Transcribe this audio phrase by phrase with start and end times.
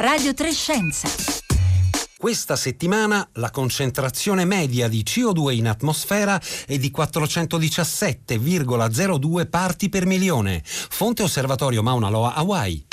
[0.00, 1.08] Radio Trescenza.
[2.16, 10.62] Questa settimana la concentrazione media di CO2 in atmosfera è di 417,02 parti per milione.
[10.64, 12.87] Fonte Osservatorio Mauna Loa Hawaii.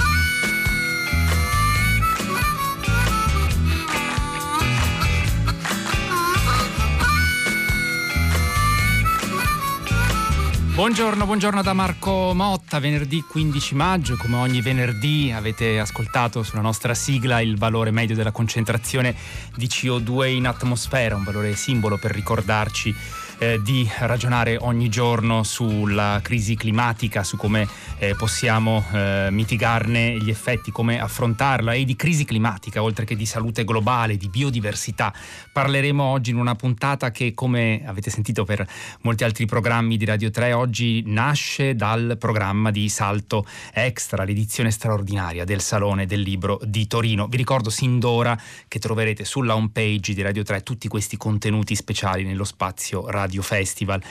[10.75, 16.93] Buongiorno, buongiorno da Marco Motta, venerdì 15 maggio, come ogni venerdì avete ascoltato sulla nostra
[16.93, 19.15] sigla il valore medio della concentrazione
[19.55, 22.93] di CO2 in atmosfera, un valore simbolo per ricordarci
[23.37, 27.67] eh, di ragionare ogni giorno sulla crisi climatica, su come
[27.97, 33.25] eh, possiamo eh, mitigarne gli effetti, come affrontarla e di crisi climatica, oltre che di
[33.25, 35.13] salute globale, di biodiversità.
[35.51, 38.65] Parleremo oggi in una puntata che, come avete sentito per
[39.01, 45.43] molti altri programmi di Radio 3, oggi nasce dal programma di Salto Extra, l'edizione straordinaria
[45.43, 47.27] del Salone del Libro di Torino.
[47.27, 51.75] Vi ricordo sin d'ora che troverete sulla home page di Radio 3 tutti questi contenuti
[51.75, 54.01] speciali nello spazio Radio Radio Festival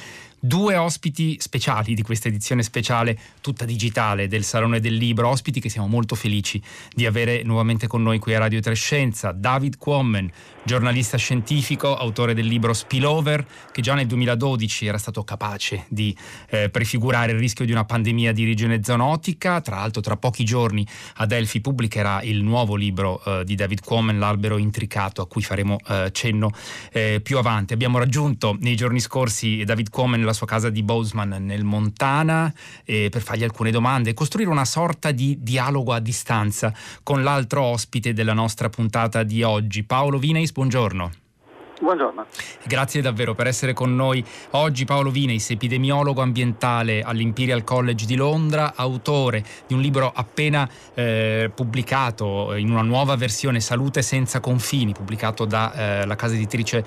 [0.47, 5.71] due ospiti speciali di questa edizione speciale tutta digitale del Salone del Libro, ospiti che
[5.71, 10.31] siamo molto felici di avere nuovamente con noi qui a Radio Trescenza, David Quammen,
[10.63, 16.15] giornalista scientifico, autore del libro Spillover, che già nel 2012 era stato capace di
[16.51, 20.87] eh, prefigurare il rischio di una pandemia di regione zoonotica, tra l'altro tra pochi giorni
[21.17, 25.79] a Delphi pubblicherà il nuovo libro eh, di David Quammen, L'albero intricato, a cui faremo
[25.89, 26.51] eh, cenno
[26.93, 27.73] eh, più avanti.
[27.73, 32.53] Abbiamo raggiunto nei giorni scorsi David Quammen, la sua casa di Boseman nel Montana
[32.85, 37.63] eh, per fargli alcune domande e costruire una sorta di dialogo a distanza con l'altro
[37.63, 40.53] ospite della nostra puntata di oggi, Paolo Vineis.
[40.53, 41.23] Buongiorno.
[41.81, 42.27] Buongiorno.
[42.65, 44.85] Grazie davvero per essere con noi oggi.
[44.85, 52.55] Paolo Vineis, epidemiologo ambientale all'Imperial College di Londra, autore di un libro appena eh, pubblicato
[52.55, 56.85] in una nuova versione, Salute senza confini, pubblicato dalla eh, casa editrice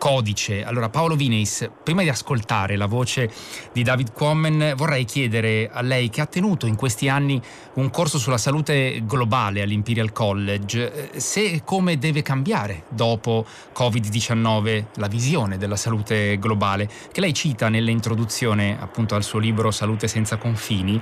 [0.00, 0.64] codice.
[0.64, 3.30] Allora Paolo Vineis, prima di ascoltare la voce
[3.70, 7.38] di David Quammen, vorrei chiedere a lei che ha tenuto in questi anni
[7.74, 13.44] un corso sulla salute globale all'Imperial College, eh, se e come deve cambiare dopo
[13.76, 20.08] Covid-19 la visione della salute globale, che lei cita nell'introduzione appunto al suo libro Salute
[20.08, 20.98] senza confini,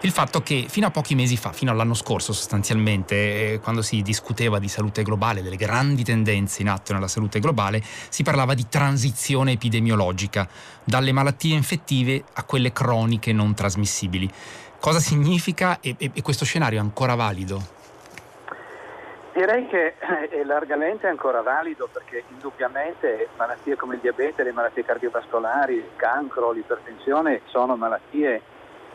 [0.00, 4.00] il fatto che fino a pochi mesi fa, fino all'anno scorso sostanzialmente, eh, quando si
[4.00, 8.54] discuteva di salute globale, delle grandi tendenze in atto nella salute globale, si parlava parlava
[8.54, 10.46] di transizione epidemiologica,
[10.84, 14.30] dalle malattie infettive a quelle croniche non trasmissibili.
[14.78, 17.60] Cosa significa e, e, questo scenario è ancora valido?
[19.32, 25.74] Direi che è largamente ancora valido perché indubbiamente malattie come il diabete, le malattie cardiovascolari,
[25.74, 28.40] il cancro, l'ipertensione sono malattie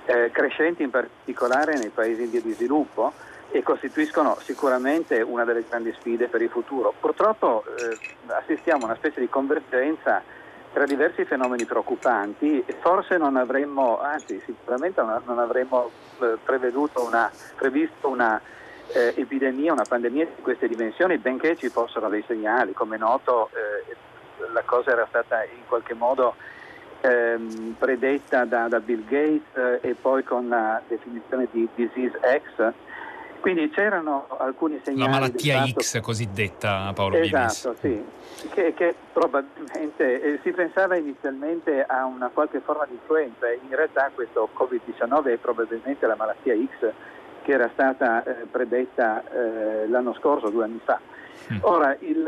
[0.06, 3.12] eh, crescenti in particolare nei paesi in via di sviluppo
[3.54, 6.92] e costituiscono sicuramente una delle grandi sfide per il futuro.
[7.00, 7.98] Purtroppo eh,
[8.34, 10.24] assistiamo a una specie di convergenza
[10.74, 16.40] tra diversi fenomeni preoccupanti e forse non avremmo, anzi sicuramente non avremmo eh,
[16.96, 18.42] una, previsto una
[18.88, 22.74] eh, epidemia, una pandemia di queste dimensioni, benché ci fossero dei segnali.
[22.74, 23.96] Come è noto eh,
[24.52, 26.34] la cosa era stata in qualche modo
[27.02, 32.74] ehm, predetta da, da, Bill Gates eh, e poi con la definizione di Disease X
[33.44, 35.12] quindi c'erano alcuni segnali.
[35.12, 38.02] La malattia X cosiddetta, Paolo Esatto, sì,
[38.52, 44.10] che, che probabilmente eh, si pensava inizialmente a una qualche forma di influenza in realtà
[44.16, 46.90] questo Covid-19 è probabilmente la malattia X
[47.42, 50.98] che era stata eh, predetta eh, l'anno scorso, due anni fa.
[51.52, 51.58] Mm.
[51.64, 52.26] Ora, il,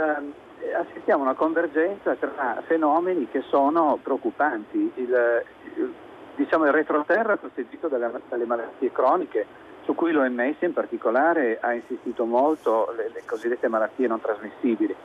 [0.59, 4.91] eh, assistiamo a una convergenza tra fenomeni che sono preoccupanti.
[4.95, 5.43] Il,
[5.75, 5.93] il,
[6.35, 12.25] diciamo, il retroterra costituito dalle, dalle malattie croniche su cui l'OMS in particolare ha insistito
[12.25, 14.96] molto, le, le cosiddette malattie non trasmissibili.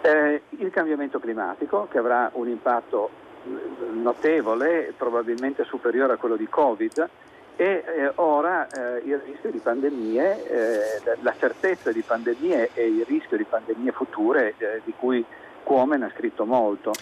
[0.00, 3.10] Eh, il cambiamento climatico che avrà un impatto
[3.44, 3.48] eh,
[3.92, 7.08] notevole, probabilmente superiore a quello di Covid,
[7.56, 13.04] e eh, ora eh, il rischio di pandemie, eh, la certezza di pandemie e il
[13.04, 15.24] rischio di pandemie future eh, di cui
[15.64, 16.92] Cuomen ha scritto molto.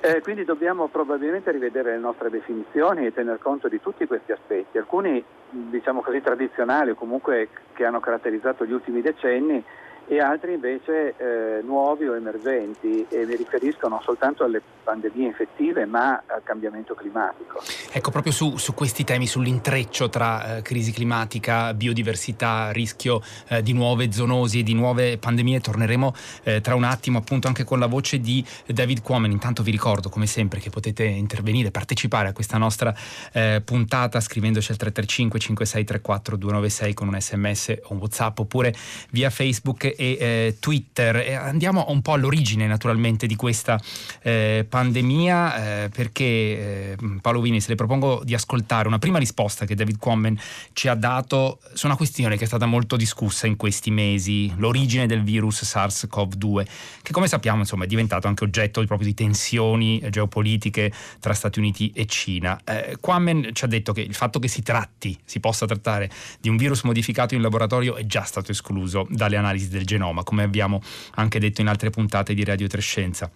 [0.00, 4.78] Eh, quindi dobbiamo probabilmente rivedere le nostre definizioni e tener conto di tutti questi aspetti,
[4.78, 9.62] alcuni diciamo così tradizionali o comunque che hanno caratterizzato gli ultimi decenni
[10.08, 15.84] e altri invece eh, nuovi o emergenti e mi riferisco non soltanto alle pandemie infettive
[15.84, 17.60] ma al cambiamento climatico.
[17.92, 23.74] Ecco, proprio su, su questi temi, sull'intreccio tra eh, crisi climatica, biodiversità, rischio eh, di
[23.74, 26.14] nuove zoonosi e di nuove pandemie, torneremo
[26.44, 29.30] eh, tra un attimo appunto anche con la voce di David Quammen.
[29.30, 32.94] Intanto vi ricordo come sempre che potete intervenire, partecipare a questa nostra
[33.34, 38.74] eh, puntata scrivendoci al 335 5634 296 con un sms o un whatsapp oppure
[39.10, 41.16] via Facebook e eh, Twitter.
[41.16, 43.80] E andiamo un po' all'origine naturalmente di questa
[44.22, 49.64] eh, pandemia eh, perché eh, Paolo Vini se le propongo di ascoltare una prima risposta
[49.64, 50.38] che David Quammen
[50.72, 55.06] ci ha dato su una questione che è stata molto discussa in questi mesi, l'origine
[55.06, 56.66] del virus SARS-CoV-2
[57.02, 61.90] che come sappiamo insomma, è diventato anche oggetto proprio di tensioni geopolitiche tra Stati Uniti
[61.94, 62.60] e Cina.
[62.64, 66.10] Eh, Quammen ci ha detto che il fatto che si tratti, si possa trattare
[66.40, 70.44] di un virus modificato in laboratorio è già stato escluso dalle analisi del genoma, come
[70.44, 70.80] abbiamo
[71.14, 73.30] anche detto in altre puntate di Radio Trescenza.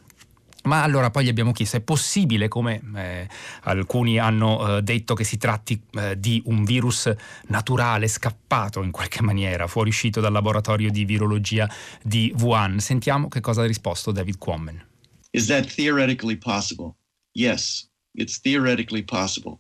[0.65, 3.29] Ma allora poi gli abbiamo chiesto, è possibile, come eh,
[3.63, 7.13] alcuni hanno eh, detto, che si tratti eh, di un virus
[7.49, 11.69] naturale, scappato in qualche maniera, fuoriuscito dal laboratorio di virologia
[12.03, 12.79] di Wuhan?
[12.79, 14.87] Sentiamo che cosa ha risposto David Quammen.
[15.33, 16.95] Is that theoretically possible?
[17.33, 19.59] Yes, it's theoretically possible.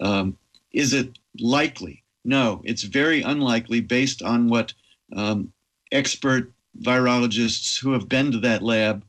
[0.00, 0.36] Um,
[0.72, 2.02] is it likely?
[2.24, 4.74] No, it's very unlikely based on what
[5.14, 5.52] um,
[5.92, 9.04] expert virologists who have been to that lab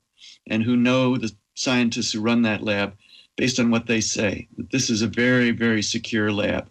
[0.48, 2.96] and who know the scientists who run that lab
[3.36, 4.48] based on what they say.
[4.58, 6.70] That this is a very, very secure lab.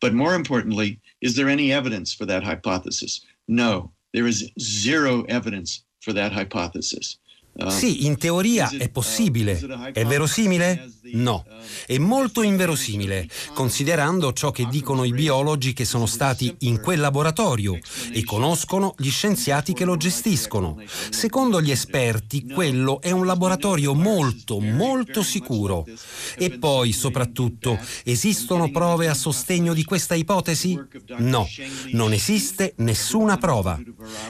[0.00, 3.24] But more importantly, is there any evidence for that hypothesis?
[3.48, 7.18] No, there is zero evidence for that hypothesis.
[7.54, 9.60] Uh, sì, in teoria è possibile.
[9.92, 10.90] È verosimile?
[11.12, 11.44] No.
[11.86, 17.78] È molto inverosimile, considerando ciò che dicono i biologi che sono stati in quel laboratorio
[18.12, 20.80] e conoscono gli scienziati che lo gestiscono.
[21.10, 25.84] Secondo gli esperti, quello è un laboratorio molto, molto sicuro.
[26.36, 30.80] E poi, soprattutto, esistono prove a sostegno di questa ipotesi?
[31.18, 31.46] No,
[31.92, 33.78] non esiste nessuna prova.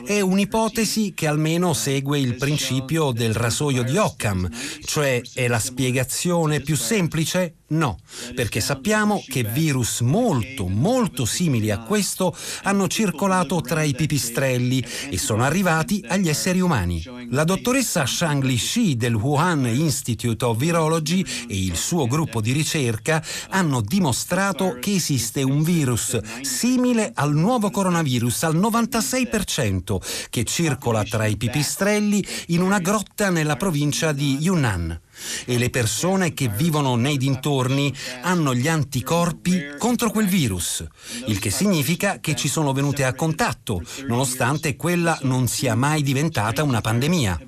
[0.04, 4.48] È un'ipotesi che almeno segue il principio del rasoio di Occam,
[4.84, 7.56] cioè è la spiegazione più semplice?
[7.72, 7.98] No,
[8.34, 15.16] perché sappiamo che virus molto, molto simili a questo hanno circolato tra i pipistrelli e
[15.16, 17.02] sono arrivati agli esseri umani.
[17.30, 22.52] La dottoressa Shang Li Shi del Wuhan Institute of Virology e il suo gruppo di
[22.52, 29.96] ricerca hanno dimostrato che esiste un virus simile al nuovo coronavirus al 96%
[30.28, 35.00] che circola tra i pipistrelli in una grotta nella provincia di Yunnan
[35.44, 37.92] e le persone che vivono nei dintorni
[38.22, 40.84] hanno gli anticorpi contro quel virus,
[41.26, 46.62] il che significa che ci sono venute a contatto, nonostante quella non sia mai diventata
[46.62, 47.40] una pandemia.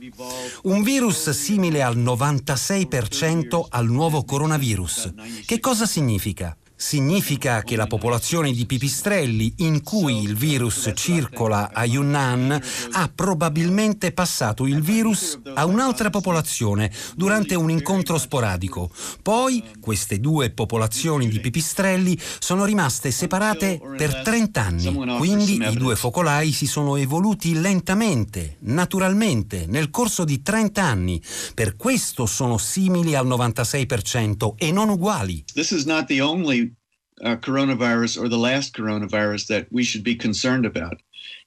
[0.63, 5.15] Un virus simile al 96% al nuovo coronavirus.
[5.45, 6.57] Che cosa significa?
[6.77, 12.61] Significa che la popolazione di pipistrelli in cui il virus circola a Yunnan
[12.93, 18.91] ha probabilmente passato il virus a un'altra popolazione durante un incontro sporadico.
[19.23, 25.17] Poi queste due popolazioni di pipistrelli sono rimaste separate per 30 anni.
[25.17, 31.23] Quindi i due focolai si sono evoluti lentamente, naturalmente, nel corso di 30 anni.
[31.55, 35.45] Per questo sono simili al 96% e non uguali.
[35.55, 36.74] This is not the only
[37.23, 41.01] uh, coronavirus or the last coronavirus that we should be concerned about.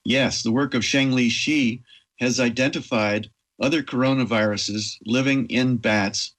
[0.04, 1.84] Yes, the work of Shengli Shi
[2.20, 3.30] has identified
[3.62, 6.36] other coronaviruses living in bats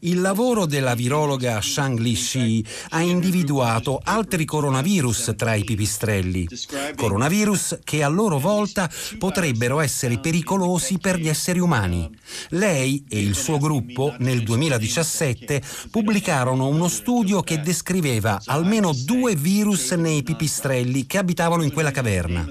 [0.00, 6.46] Il lavoro della virologa Shang Li Shi ha individuato altri coronavirus tra i pipistrelli,
[6.94, 12.08] coronavirus che a loro volta potrebbero essere pericolosi per gli esseri umani.
[12.50, 19.92] Lei e il suo gruppo nel 2017 pubblicarono uno studio che descriveva almeno due virus
[19.92, 22.46] nei pipistrelli che abitavano in quella caverna.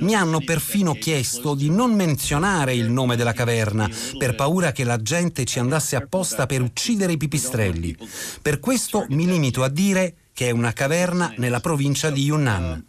[0.00, 5.00] Mi hanno perfino chiesto di non menzionare il nome della caverna per paura che la
[5.00, 7.94] gente ci andasse apposta apposta per uccidere i pipistrelli.
[8.40, 12.84] Per questo mi limito a dire che è una caverna nella provincia di Yunnan.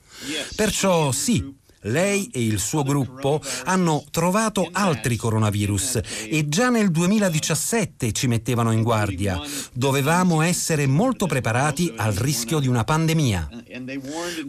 [0.56, 1.54] Perciò sì,
[1.88, 8.72] lei e il suo gruppo hanno trovato altri coronavirus e già nel 2017 ci mettevano
[8.72, 9.40] in guardia.
[9.74, 13.50] Dovevamo essere molto preparati al rischio di una pandemia.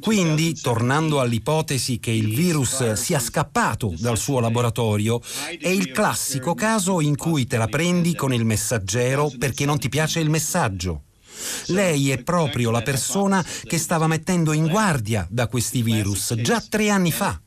[0.00, 5.20] Quindi, tornando all'ipotesi che il virus sia scappato dal suo laboratorio,
[5.60, 9.88] è il classico caso in cui te la prendi con il messaggero perché non ti
[9.88, 11.02] piace il messaggio.
[11.66, 16.90] Lei è proprio la persona che stava mettendo in guardia da questi virus già tre
[16.90, 17.40] anni fa.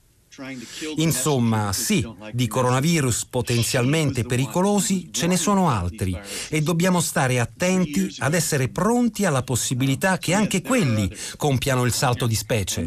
[0.95, 6.17] Insomma, sì, di coronavirus potenzialmente pericolosi ce ne sono altri
[6.49, 12.27] e dobbiamo stare attenti ad essere pronti alla possibilità che anche quelli compiano il salto
[12.27, 12.85] di specie.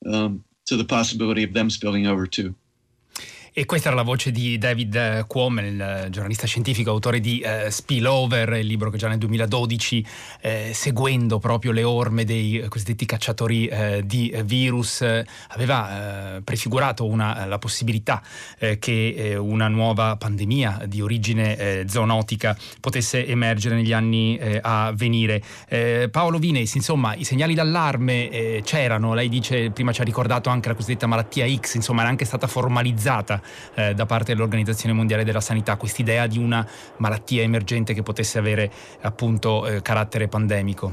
[0.00, 2.54] Um, to the possibility of them spilling over too.
[3.52, 8.52] E questa era la voce di David Quam, il giornalista scientifico, autore di eh, Spillover,
[8.52, 10.06] il libro che già nel 2012,
[10.40, 15.02] eh, seguendo proprio le orme dei cosiddetti cacciatori eh, di virus,
[15.48, 18.22] aveva eh, prefigurato una, la possibilità
[18.58, 25.42] eh, che eh, una nuova pandemia di origine zoonotica potesse emergere negli anni a venire.
[26.10, 30.74] Paolo Vines, insomma, i segnali d'allarme c'erano, lei dice, prima ci ha ricordato anche la
[30.74, 33.37] cosiddetta malattia X, insomma, era anche stata formalizzata
[33.74, 36.66] eh, da parte dell'Organizzazione Mondiale della Sanità, quest'idea di una
[36.96, 38.70] malattia emergente che potesse avere
[39.02, 40.92] appunto eh, carattere pandemico.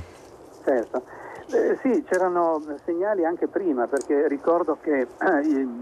[0.64, 1.04] Certo.
[1.52, 5.08] Eh, sì, c'erano segnali anche prima, perché ricordo che eh,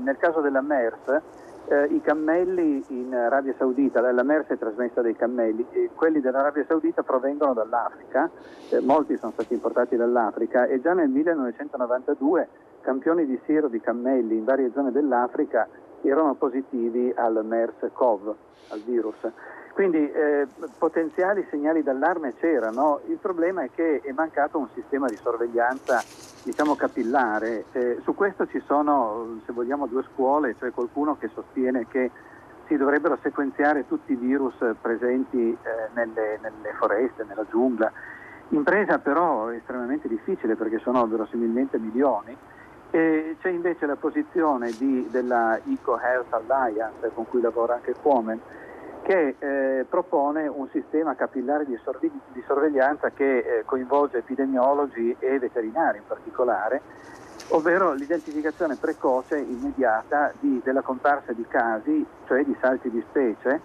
[0.03, 1.21] nel caso della MERS
[1.67, 5.65] eh, i cammelli in Arabia Saudita, la MERS è trasmessa dai cammelli,
[5.95, 8.29] quelli dell'Arabia Saudita provengono dall'Africa,
[8.69, 12.47] eh, molti sono stati importati dall'Africa e già nel 1992
[12.81, 15.67] campioni di siero di cammelli in varie zone dell'Africa
[16.09, 18.35] erano positivi al MERS-CoV,
[18.69, 19.17] al virus.
[19.73, 25.15] Quindi eh, potenziali segnali d'allarme c'erano, il problema è che è mancato un sistema di
[25.15, 26.03] sorveglianza
[26.43, 27.65] diciamo capillare.
[27.71, 32.11] Eh, su questo ci sono, se vogliamo, due scuole, cioè qualcuno che sostiene che
[32.67, 35.57] si dovrebbero sequenziare tutti i virus presenti eh,
[35.93, 37.91] nelle, nelle foreste, nella giungla.
[38.49, 42.37] Impresa però estremamente difficile perché sono verosimilmente milioni
[42.95, 48.39] e c'è invece la posizione di, della Eco Health Alliance con cui lavora anche Cuomen
[49.01, 55.39] che eh, propone un sistema capillare di, sorvi- di sorveglianza che eh, coinvolge epidemiologi e
[55.39, 56.81] veterinari in particolare,
[57.47, 63.59] ovvero l'identificazione precoce immediata di, della comparsa di casi, cioè di salti di specie,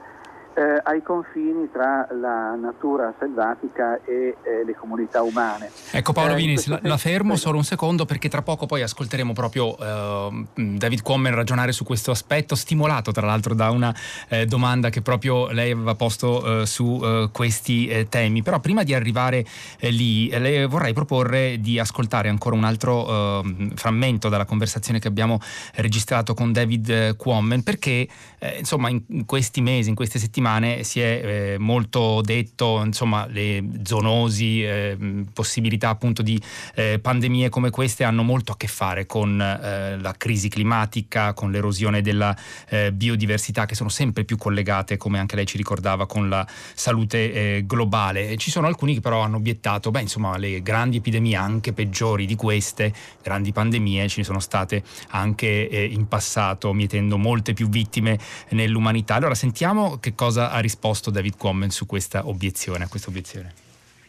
[0.58, 5.70] eh, ai confini tra la natura selvatica e eh, le comunità umane.
[5.92, 9.32] Ecco Paolo eh, Vinis, la, la, fermo solo un secondo perché tra poco poi ascolteremo
[9.32, 13.94] proprio eh, David Commen ragionare su questo aspetto, stimolato tra l'altro da una
[14.28, 16.86] eh, domanda che proprio lei aveva posto eh, su
[17.30, 18.42] questi temi.
[18.42, 19.44] Però prima di arrivare
[19.80, 23.42] lì le vorrei proporre di ascoltare ancora un altro
[23.74, 25.38] frammento dalla conversazione che abbiamo
[25.74, 28.08] registrato con David Quammen perché
[28.56, 31.20] insomma in questi mesi, in queste settimane, settimane si è
[31.54, 34.96] eh, molto detto, insomma, le zoonosi, eh,
[35.32, 36.40] possibilità appunto di
[36.74, 41.50] eh, pandemie come queste hanno molto a che fare con eh, la crisi climatica, con
[41.50, 42.34] l'erosione della
[42.68, 47.32] eh, biodiversità che sono sempre più collegate, come anche lei ci ricordava, con la salute
[47.32, 48.36] eh, globale.
[48.36, 52.34] Ci sono alcuni che però hanno obiettato, beh, insomma, le grandi epidemie anche peggiori di
[52.34, 58.18] queste, grandi pandemie, ci sono state anche in passato, mietendo molte più vittime
[58.50, 59.14] nell'umanità.
[59.14, 63.52] Allora sentiamo che cosa cosa ha risposto David Quammen su questa obiezione, questa obiezione?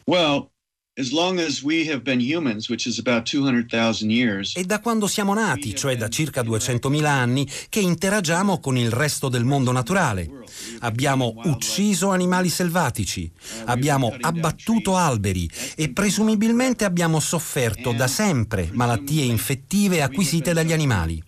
[0.06, 0.48] Well,
[4.54, 9.30] è da quando siamo nati, cioè da circa 200.000 anni, che interagiamo con il resto
[9.30, 10.30] del mondo naturale.
[10.80, 13.32] Abbiamo ucciso animali selvatici,
[13.66, 21.24] abbiamo abbattuto alberi e presumibilmente abbiamo sofferto da sempre malattie infettive acquisite dagli animali.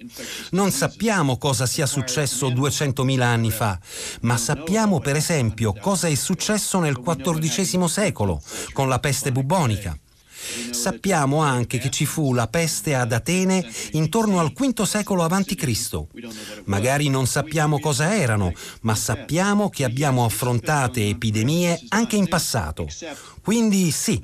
[0.49, 3.79] Non sappiamo cosa sia successo 200.000 anni fa,
[4.21, 8.41] ma sappiamo per esempio cosa è successo nel XIV secolo
[8.73, 9.97] con la peste bubonica babilonica.
[10.71, 16.05] Sappiamo anche che ci fu la peste ad Atene intorno al V secolo a.C.
[16.65, 18.51] Magari non sappiamo cosa erano,
[18.81, 22.87] ma sappiamo che abbiamo affrontate epidemie anche in passato.
[23.43, 24.19] Quindi sì,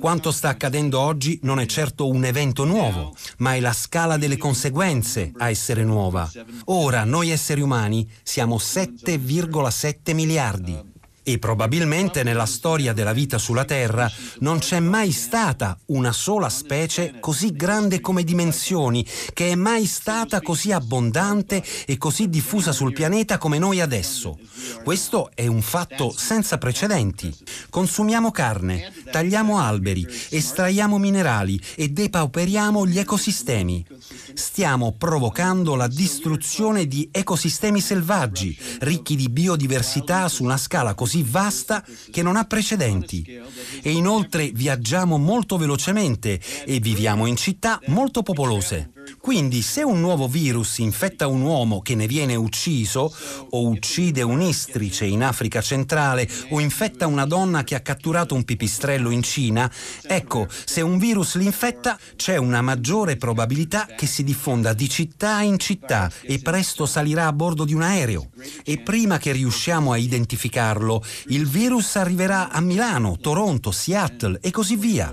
[0.00, 4.36] quanto sta accadendo oggi non è certo un evento nuovo, ma è la scala delle
[4.36, 6.30] conseguenze a essere nuova.
[6.66, 10.92] Ora noi esseri umani siamo 7,7 miliardi.
[11.26, 17.14] E probabilmente nella storia della vita sulla Terra non c'è mai stata una sola specie
[17.18, 23.38] così grande come dimensioni, che è mai stata così abbondante e così diffusa sul pianeta
[23.38, 24.38] come noi adesso.
[24.82, 27.34] Questo è un fatto senza precedenti.
[27.70, 33.86] Consumiamo carne, tagliamo alberi, estraiamo minerali e depauperiamo gli ecosistemi.
[34.34, 41.22] Stiamo provocando la distruzione di ecosistemi selvaggi, ricchi di biodiversità su una scala così così
[41.22, 43.40] vasta che non ha precedenti.
[43.82, 48.93] E inoltre viaggiamo molto velocemente e viviamo in città molto popolose.
[49.24, 53.10] Quindi se un nuovo virus infetta un uomo che ne viene ucciso,
[53.48, 59.08] o uccide un'istrice in Africa centrale, o infetta una donna che ha catturato un pipistrello
[59.08, 64.90] in Cina, ecco, se un virus l'infetta c'è una maggiore probabilità che si diffonda di
[64.90, 68.28] città in città e presto salirà a bordo di un aereo.
[68.62, 74.76] E prima che riusciamo a identificarlo, il virus arriverà a Milano, Toronto, Seattle e così
[74.76, 75.10] via.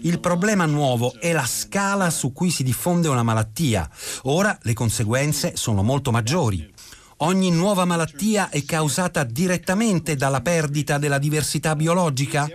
[0.00, 3.88] Il problema nuovo è la scala su cui si diffonde una malattia malattia.
[4.22, 6.72] Ora le conseguenze sono molto maggiori.
[7.18, 12.48] Ogni nuova malattia è causata direttamente dalla perdita della diversità biologica?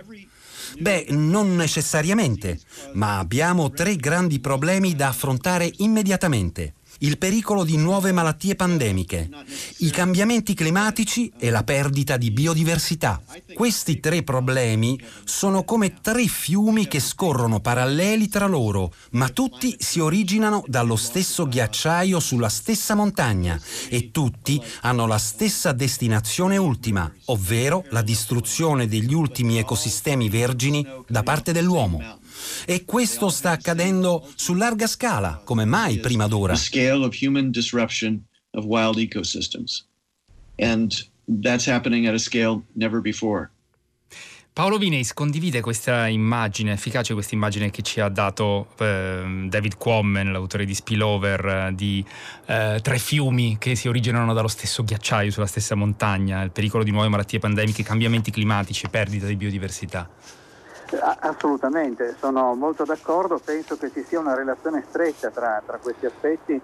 [0.78, 2.60] Beh, non necessariamente,
[2.94, 9.28] ma abbiamo tre grandi problemi da affrontare immediatamente il pericolo di nuove malattie pandemiche,
[9.78, 13.22] i cambiamenti climatici e la perdita di biodiversità.
[13.54, 20.00] Questi tre problemi sono come tre fiumi che scorrono paralleli tra loro, ma tutti si
[20.00, 27.84] originano dallo stesso ghiacciaio sulla stessa montagna e tutti hanno la stessa destinazione ultima, ovvero
[27.90, 32.18] la distruzione degli ultimi ecosistemi vergini da parte dell'uomo.
[32.66, 36.54] E questo sta accadendo su larga scala, come mai prima d'ora.
[36.54, 39.84] scale of human disruption of wild ecosystems.
[40.58, 40.92] And
[41.26, 43.50] that's happening at a scale never before.
[44.52, 50.32] Paolo Vineis condivide questa immagine, efficace questa immagine che ci ha dato eh, David Quammen,
[50.32, 52.04] l'autore di Spillover, di
[52.46, 56.90] eh, tre fiumi che si originano dallo stesso ghiacciaio sulla stessa montagna, il pericolo di
[56.90, 60.10] nuove malattie pandemiche, cambiamenti climatici, perdita di biodiversità.
[60.98, 66.60] Assolutamente, sono molto d'accordo, penso che ci sia una relazione stretta tra, tra questi aspetti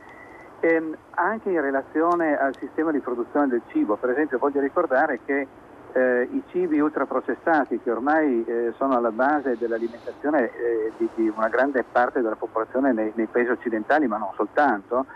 [0.61, 3.97] e anche in relazione al sistema di produzione del cibo.
[3.97, 5.47] Per esempio voglio ricordare che
[5.93, 11.49] eh, i cibi ultraprocessati che ormai eh, sono alla base dell'alimentazione eh, di, di, una
[11.49, 15.07] grande parte della popolazione nei, nei paesi occidentali, ma non soltanto,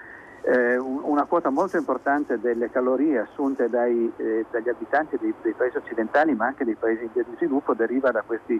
[0.43, 5.77] eh, una quota molto importante delle calorie assunte dai, eh, dagli abitanti dei, dei, paesi
[5.77, 8.59] occidentali, ma anche dei paesi in via di sviluppo, deriva da questi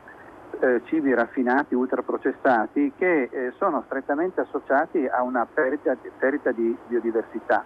[0.61, 7.65] eh, cibi raffinati, ultraprocessati, che eh, sono strettamente associati a una perdita, perdita di biodiversità.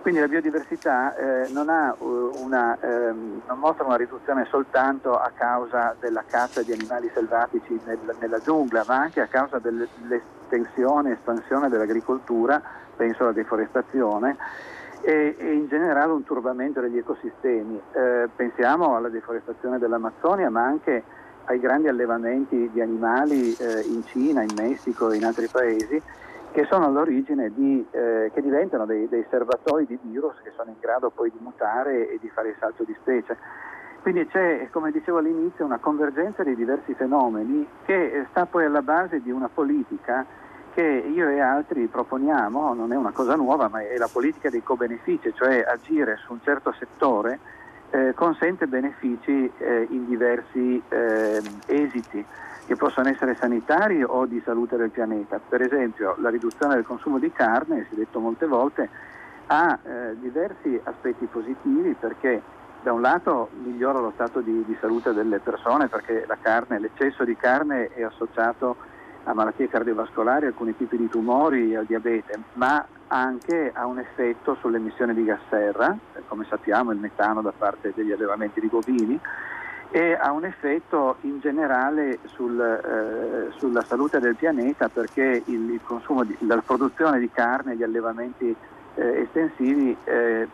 [0.00, 6.24] Quindi la biodiversità eh, non, una, ehm, non, mostra una riduzione soltanto a causa della
[6.26, 12.62] caccia di animali selvatici nel, nella giungla, ma anche a causa dell'estensione e espansione dell'agricoltura,
[12.96, 14.36] penso alla deforestazione,
[15.02, 17.78] e, e, in generale un turbamento degli ecosistemi.
[17.92, 21.04] Eh, pensiamo alla deforestazione dell'Amazzonia, ma anche
[21.50, 26.00] ai grandi allevamenti di animali eh, in Cina, in Messico e in altri paesi
[26.52, 30.76] che sono all'origine di, eh, che diventano dei, dei, serbatoi di virus che sono in
[30.80, 33.36] grado poi di mutare e di fare il salto di specie.
[34.02, 39.20] Quindi c'è, come dicevo all'inizio, una convergenza di diversi fenomeni che sta poi alla base
[39.20, 40.24] di una politica
[40.72, 44.62] che io e altri proponiamo, non è una cosa nuova, ma è la politica dei
[44.62, 47.38] co-benefici, cioè agire su un certo settore
[47.90, 52.24] eh, consente benefici eh, in diversi eh, esiti
[52.66, 55.40] che possono essere sanitari o di salute del pianeta.
[55.40, 58.88] Per esempio la riduzione del consumo di carne, si è detto molte volte,
[59.46, 62.40] ha eh, diversi aspetti positivi perché
[62.82, 67.36] da un lato migliora lo stato di, di salute delle persone perché carne, l'eccesso di
[67.36, 68.76] carne è associato
[69.24, 75.14] a malattie cardiovascolari, alcuni tipi di tumori, al diabete, ma anche ha un effetto sull'emissione
[75.14, 75.96] di gas serra,
[76.28, 79.20] come sappiamo il metano da parte degli allevamenti di bovini,
[79.92, 85.80] e ha un effetto in generale sul, eh, sulla salute del pianeta perché il, il
[86.26, 88.54] di, la produzione di carne, gli allevamenti
[88.94, 90.46] eh, estensivi eh,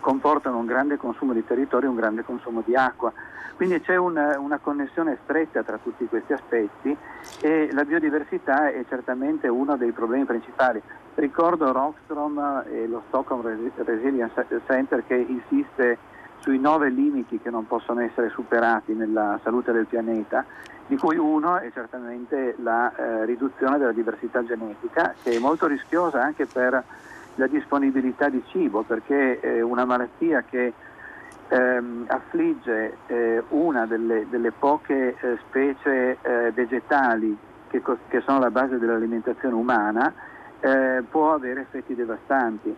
[0.00, 3.12] comportano un grande consumo di territorio e un grande consumo di acqua.
[3.56, 6.96] Quindi c'è una, una, connessione stretta tra tutti questi aspetti
[7.40, 10.82] e la biodiversità è certamente uno dei problemi principali.
[11.14, 13.42] Ricordo Rockstrom e lo Stockholm
[13.76, 15.98] Resilience Center che insiste
[16.38, 20.44] sui nove limiti che non possono essere superati nella salute del pianeta,
[20.86, 26.22] di cui uno è certamente la eh, riduzione della diversità genetica, che è molto rischiosa
[26.22, 26.82] anche per
[27.36, 30.72] la disponibilità di cibo, perché è una malattia che
[31.48, 37.36] ehm, affligge eh, una delle, delle poche eh, specie eh, vegetali
[37.68, 40.12] che, che, sono la base dell'alimentazione umana,
[40.60, 42.74] eh, può avere effetti devastanti.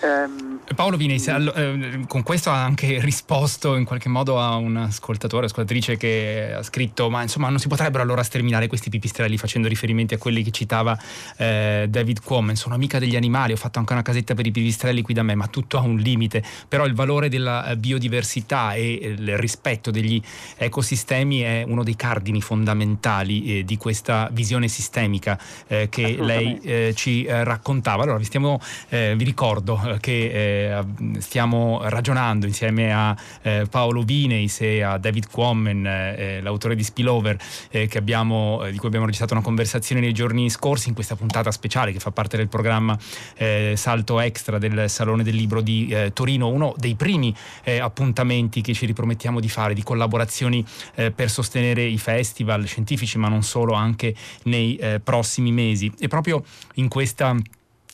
[0.00, 5.46] Um, Paolo Vinis, eh, con questo ha anche risposto in qualche modo a un ascoltatore,
[5.46, 10.14] ascoltatrice che ha scritto ma insomma non si potrebbero allora sterminare questi pipistrelli facendo riferimenti
[10.14, 10.96] a quelli che citava
[11.36, 15.02] eh, David Quammen, sono amica degli animali, ho fatto anche una casetta per i pipistrelli
[15.02, 18.92] qui da me, ma tutto ha un limite, però il valore della eh, biodiversità e
[18.92, 20.22] il rispetto degli
[20.58, 26.92] ecosistemi è uno dei cardini fondamentali eh, di questa visione sistemica eh, che lei eh,
[26.94, 28.02] ci raccontava.
[28.02, 30.84] Allora vi, stiamo, vi ricordo che eh,
[31.18, 37.38] stiamo ragionando insieme a eh, Paolo Vineis e a David Quammen, eh, l'autore di Spillover,
[37.94, 41.98] abbiamo, di cui abbiamo registrato una conversazione nei giorni scorsi in questa puntata speciale che
[41.98, 42.96] fa parte del programma
[43.74, 47.34] Salto Extra del Salone del Libro di Torino, uno dei primi
[47.80, 53.42] appuntamenti che ci ripromettiamo di fare, di collaborazioni per sostenere i festival scientifici, ma non
[53.42, 55.92] solo, anche nei prossimi mesi.
[55.98, 56.42] E proprio
[56.74, 57.34] in questa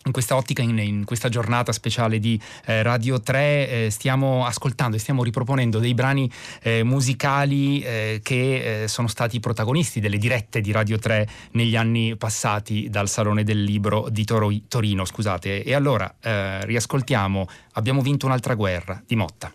[0.05, 4.97] in questa ottica, in, in, questa giornata speciale di eh, Radio 3, eh, stiamo ascoltando
[4.97, 6.31] e stiamo riproponendo dei brani
[6.63, 12.17] eh, musicali eh, che eh, sono stati protagonisti delle dirette di Radio 3 negli anni
[12.17, 15.05] passati dal Salone del Libro di Toro, Torino.
[15.05, 15.63] Scusate.
[15.63, 19.53] E allora eh, riascoltiamo Abbiamo vinto un'altra guerra di Motta.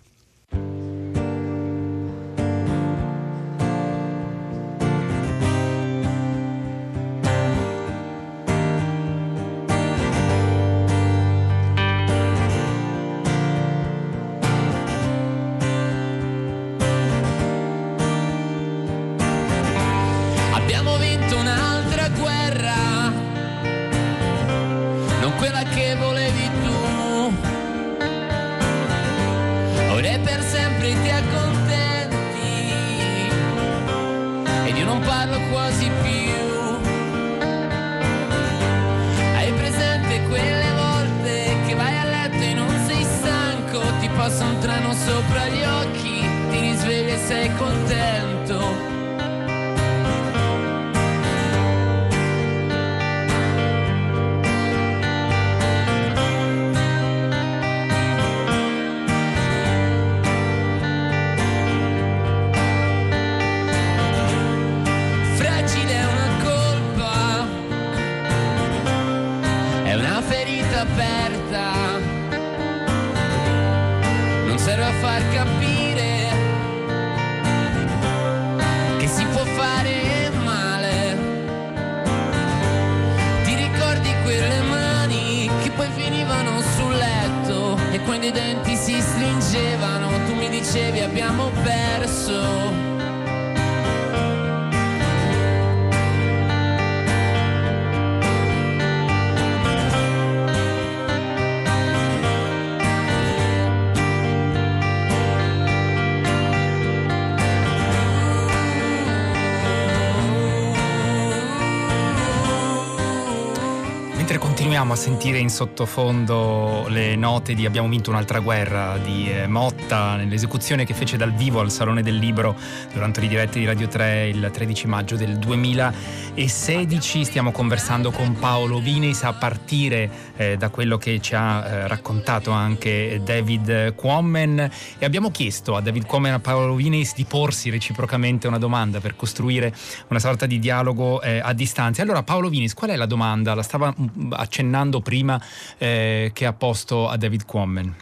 [114.70, 120.16] Continuiamo a sentire in sottofondo le note di Abbiamo vinto un'altra guerra di eh, Motta
[120.16, 122.56] nell'esecuzione che fece dal vivo al Salone del Libro
[122.94, 127.26] durante le dirette di Radio 3 il 13 maggio del 2016.
[127.26, 132.52] Stiamo conversando con Paolo Vinis a partire eh, da quello che ci ha eh, raccontato
[132.52, 137.72] anche David Quammen e abbiamo chiesto a David Quammen e a Paolo Vinis di porsi
[137.72, 139.74] reciprocamente una domanda per costruire
[140.10, 142.04] una sorta di dialogo eh, a distanza.
[142.04, 143.56] Allora Paolo Vinis, qual è la domanda?
[143.56, 145.40] La stava mm, accennando accennando prima
[145.78, 147.96] eh, che ha posto a David Quammen.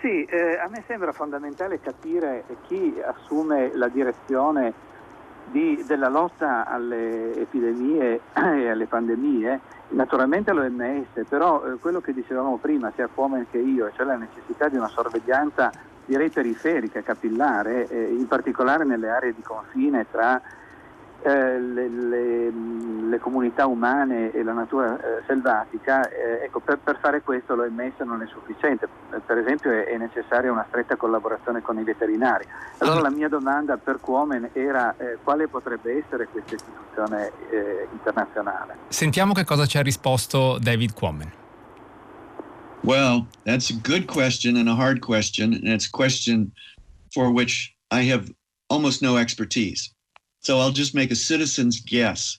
[0.00, 4.72] Sì, eh, a me sembra fondamentale capire chi assume la direzione
[5.50, 12.58] di, della lotta alle epidemie e alle pandemie, naturalmente l'OMS, però eh, quello che dicevamo
[12.58, 15.72] prima, sia Quammen che io, cioè la necessità di una sorveglianza
[16.04, 20.40] direi periferica, capillare, eh, in particolare nelle aree di confine tra
[21.22, 22.50] eh, le, le,
[23.08, 27.98] le, comunità umane e la natura eh, selvatica, eh, ecco, per, per, fare questo l'OMS
[28.04, 28.88] non è sufficiente,
[29.26, 32.44] per esempio è, è, necessaria una stretta collaborazione con i veterinari.
[32.78, 38.76] Allora la mia domanda per Quomen era eh, quale potrebbe essere questa istituzione eh, internazionale?
[38.88, 41.32] Sentiamo che cosa ci ha risposto David Quomen.
[42.84, 46.52] Well, that's a good question and a hard question, and it's a question
[47.12, 48.32] for which I have
[48.68, 49.92] almost no expertise.
[50.40, 52.38] So I'll just make a citizen's guess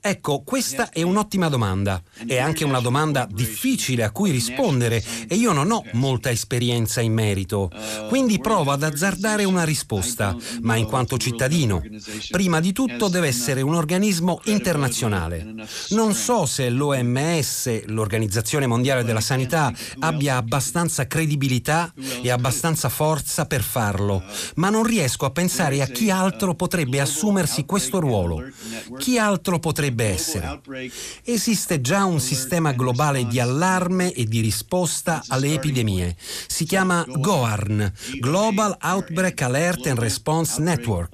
[0.00, 2.02] Ecco, questa è un'ottima domanda.
[2.26, 7.12] È anche una domanda difficile a cui rispondere e io non ho molta esperienza in
[7.12, 7.70] merito.
[8.08, 11.80] Quindi provo ad azzardare una risposta, ma in quanto cittadino.
[12.28, 15.54] Prima di tutto deve essere un organismo internazionale.
[15.90, 23.62] Non so se l'OMS, l'Organizzazione Mondiale della Sanità, abbia abbastanza credibilità e abbastanza forza per
[23.62, 24.24] farlo,
[24.56, 28.44] ma non riesco a pensare a chi altro potrebbe assumersi questo questo ruolo.
[28.98, 30.60] Chi altro potrebbe essere?
[31.24, 36.16] Esiste già un sistema globale di allarme e di risposta alle epidemie.
[36.46, 41.10] Si chiama GOARN, Global Outbreak Alert and Response Network.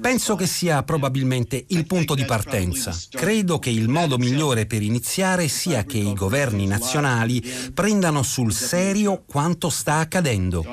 [0.00, 2.94] Penso che sia probabilmente il punto di partenza.
[3.10, 9.22] Credo che il modo migliore per iniziare sia che i governi nazionali prendano sul serio
[9.26, 10.64] quanto sta accadendo.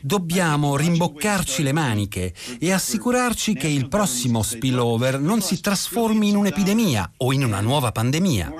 [0.00, 6.36] Dobbiamo rimboccarci le maniche e assicurarci che il prossimo spillover spillover non si trasformi in
[6.36, 8.52] un'epidemia o in una nuova pandemia.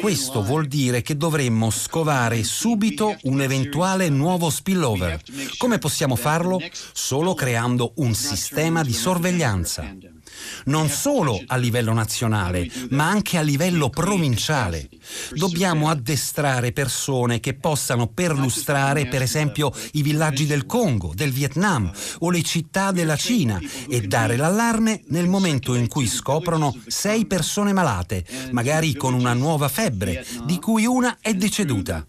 [0.00, 5.20] Questo vuol dire che dovremmo scovare subito un eventuale nuovo spillover.
[5.56, 6.60] Come possiamo farlo?
[6.92, 10.16] Solo creando un sistema di sorveglianza
[10.64, 14.88] non solo a livello nazionale, ma anche a livello provinciale.
[15.32, 22.30] Dobbiamo addestrare persone che possano perlustrare, per esempio, i villaggi del Congo, del Vietnam o
[22.30, 28.24] le città della Cina e dare l'allarme nel momento in cui scoprono sei persone malate,
[28.50, 32.06] magari con una nuova febbre, di cui una è deceduta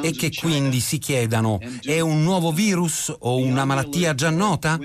[0.00, 4.78] e che quindi si chiedano è un nuovo virus o una malattia già nota?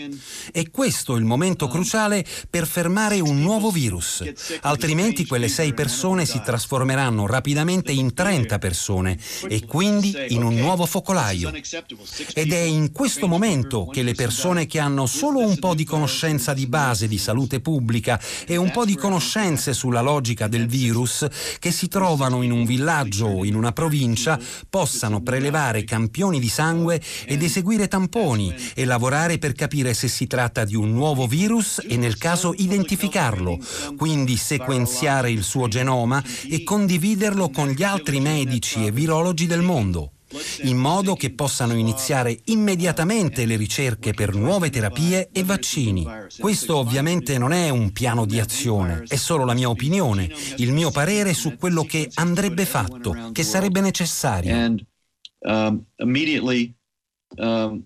[0.51, 4.23] È questo il momento cruciale per fermare un nuovo virus,
[4.61, 10.85] altrimenti quelle sei persone si trasformeranno rapidamente in 30 persone e quindi in un nuovo
[10.85, 11.51] focolaio.
[12.33, 16.53] Ed è in questo momento che le persone che hanno solo un po' di conoscenza
[16.53, 21.25] di base di salute pubblica e un po' di conoscenze sulla logica del virus,
[21.59, 24.39] che si trovano in un villaggio o in una provincia,
[24.77, 30.65] possano prelevare campioni di sangue ed eseguire tamponi e lavorare per capire se si tratta
[30.65, 33.57] di un nuovo virus e nel caso identificarlo,
[33.97, 40.11] quindi sequenziare il suo genoma e condividerlo con gli altri medici e virologi del mondo
[40.63, 46.05] in modo che possano iniziare immediatamente le ricerche per nuove terapie e vaccini.
[46.37, 50.91] Questo ovviamente non è un piano di azione, è solo la mia opinione, il mio
[50.91, 54.75] parere su quello che andrebbe fatto, che sarebbe necessario.
[55.39, 55.85] Um,
[57.37, 57.85] um,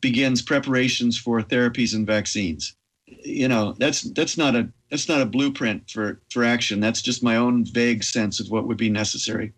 [0.00, 2.74] begins preparations for therapies and vaccines.
[3.06, 6.80] You know, that's that's not a that's not a blueprint for for action.
[6.80, 9.52] That's just my own vague sense of what would be necessary.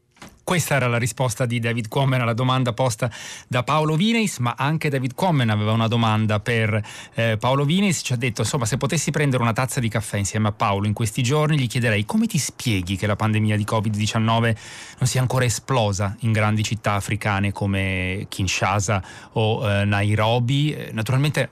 [0.53, 3.11] Questa era la risposta di David Quammen alla domanda posta
[3.49, 6.79] da Paolo Vineis, ma anche David Quammen aveva una domanda per
[7.15, 8.03] eh, Paolo Vineis.
[8.05, 10.93] Ci ha detto, insomma, se potessi prendere una tazza di caffè insieme a Paolo in
[10.93, 14.41] questi giorni, gli chiederei come ti spieghi che la pandemia di Covid-19
[14.99, 20.75] non sia ancora esplosa in grandi città africane come Kinshasa o eh, Nairobi.
[20.75, 21.49] Eh, naturalmente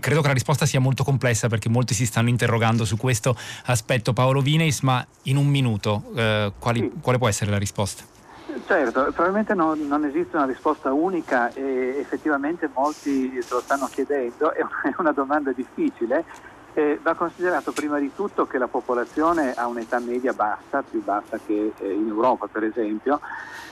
[0.00, 4.12] credo che la risposta sia molto complessa perché molti si stanno interrogando su questo aspetto.
[4.12, 8.12] Paolo Vineis, ma in un minuto, eh, quali, quale può essere la risposta?
[8.62, 14.52] Certo, probabilmente non, non, esiste una risposta unica e effettivamente molti se lo stanno chiedendo,
[14.54, 14.64] è
[14.98, 16.24] una, domanda difficile.
[16.72, 21.38] Eh, va considerato prima di tutto che la popolazione ha un'età media bassa, più bassa
[21.44, 23.20] che eh, in Europa per esempio,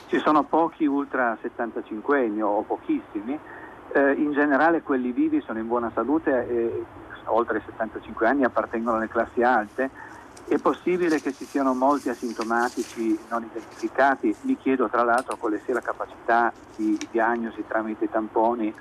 [0.07, 3.37] ci sono pochi ultra 75 anni o pochissimi,
[3.91, 6.83] eh, in generale quelli vivi sono in buona salute e
[7.25, 9.89] oltre i 75 anni appartengono alle classi alte
[10.47, 15.73] è possibile che ci siano molti asintomatici non identificati, mi chiedo tra l'altro quale sia
[15.73, 18.73] la capacità di diagnosi tramite tamponi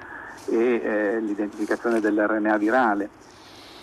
[0.46, 3.08] e eh, l'identificazione dell'RNA virale.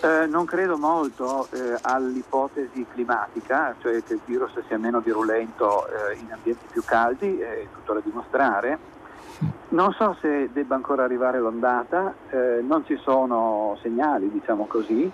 [0.01, 6.15] Eh, non credo molto eh, all'ipotesi climatica, cioè che il virus sia meno virulento eh,
[6.15, 8.77] in ambienti più caldi, è tutto da dimostrare.
[9.69, 15.11] Non so se debba ancora arrivare l'ondata, eh, non ci sono segnali, diciamo così.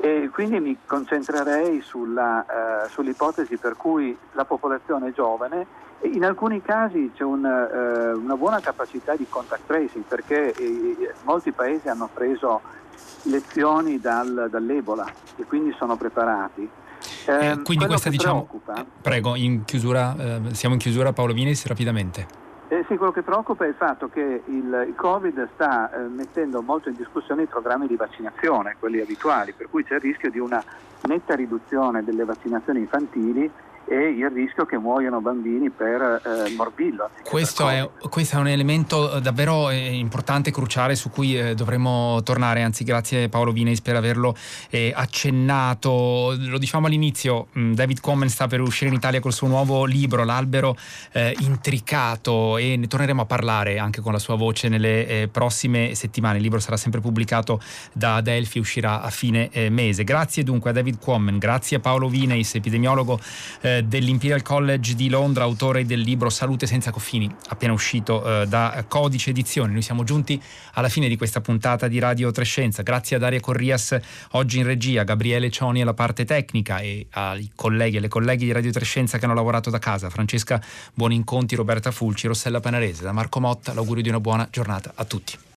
[0.00, 5.66] E quindi mi concentrerei sulla, uh, sull'ipotesi per cui la popolazione giovane
[6.02, 11.50] in alcuni casi c'è un, uh, una buona capacità di contact tracing perché eh, molti
[11.50, 12.60] paesi hanno preso
[13.22, 15.06] lezioni dal, dall'Ebola
[15.36, 16.68] e quindi sono preparati.
[17.26, 18.44] Eh, quindi questa diciamo...
[18.44, 22.47] Preoccupa, prego, in chiusura, eh, siamo in chiusura Paolo Vinis rapidamente.
[22.70, 26.60] Eh sì, quello che preoccupa è il fatto che il, il Covid sta eh, mettendo
[26.60, 30.38] molto in discussione i programmi di vaccinazione, quelli abituali, per cui c'è il rischio di
[30.38, 30.62] una
[31.08, 33.50] netta riduzione delle vaccinazioni infantili
[33.88, 37.10] e il rischio che muoiano bambini per eh, morbillo.
[37.24, 42.22] Questo è, questo è, un elemento eh, davvero eh, importante, cruciale, su cui eh, dovremmo
[42.22, 44.36] tornare, anzi grazie Paolo Vineis per averlo
[44.70, 46.34] eh, accennato.
[46.38, 50.24] Lo diciamo all'inizio, mm, David Comen sta per uscire in Italia col suo nuovo libro,
[50.24, 50.76] L'albero
[51.12, 56.36] eh, intricato, e ne torneremo a parlare anche con la sua voce nelle prossime settimane.
[56.36, 57.60] Il libro sarà sempre pubblicato
[57.92, 60.04] da Adelphi, uscirà a fine mese.
[60.04, 63.18] Grazie dunque a David Comen, grazie a Paolo Vineis, epidemiologo
[63.86, 69.30] dell'Imperial College di Londra, autore del libro Salute senza coffini, appena uscito eh, da Codice
[69.30, 69.72] Edizione.
[69.72, 70.40] Noi siamo giunti
[70.74, 72.82] alla fine di questa puntata di Radio Trescenza.
[72.82, 73.98] Grazie a Daria Corrias
[74.32, 78.52] oggi in regia, Gabriele Cioni alla parte tecnica e ai colleghi e alle colleghe di
[78.52, 80.60] Radio Trescenza che hanno lavorato da casa, Francesca
[80.94, 83.04] Buoninconti, Roberta Fulci, Rossella Panarese.
[83.04, 85.46] Da Marco Motta l'augurio di una buona giornata a tutti.